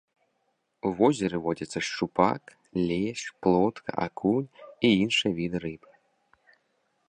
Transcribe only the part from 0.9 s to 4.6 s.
возеры водзяцца шчупак, лешч, плотка, акунь